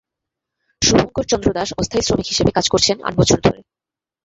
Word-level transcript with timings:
শুভংকর 0.81 1.25
চন্দ্র 1.31 1.47
দাস 1.53 1.69
অস্থায়ী 1.77 2.03
শ্রমিক 2.05 2.27
হিসেবে 2.27 2.51
কাজ 2.53 2.65
করছেন 2.69 2.97
আট 3.03 3.13
বছর 3.17 3.37
ধরে। 3.45 3.59